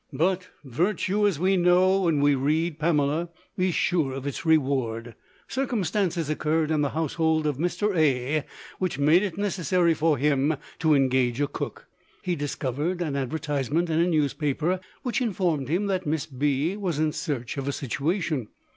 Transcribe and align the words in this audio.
"But 0.13 0.47
virtue, 0.63 1.27
as 1.27 1.39
we 1.39 1.57
know 1.57 2.01
when 2.01 2.21
we 2.21 2.33
read 2.33 2.79
'Pamela,' 2.79 3.29
is 3.55 3.75
sure 3.75 4.13
of 4.13 4.25
its 4.25 4.47
reward. 4.47 5.13
Circumstances 5.47 6.27
occurred 6.27 6.71
in 6.71 6.81
the 6.81 6.89
household 6.97 7.45
of 7.45 7.57
Mr. 7.59 7.95
A. 7.95 8.43
which 8.79 8.97
made 8.97 9.21
it 9.21 9.37
necessary 9.37 9.93
for 9.93 10.17
him 10.17 10.55
to 10.79 10.95
engage 10.95 11.39
a 11.39 11.45
cook. 11.47 11.85
He 12.23 12.35
discovered 12.35 12.99
an 13.03 13.15
advertisement 13.15 13.91
in 13.91 13.99
a 13.99 14.07
newspaper, 14.07 14.79
which 15.03 15.21
informed 15.21 15.69
him 15.69 15.85
that 15.85 16.07
Miss 16.07 16.25
B. 16.25 16.75
was 16.75 16.97
in 16.97 17.11
search 17.11 17.55
of 17.59 17.67
a 17.67 17.71
situation. 17.71 18.47